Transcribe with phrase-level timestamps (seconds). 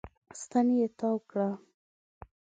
[0.41, 1.49] ستن يې تاو کړه.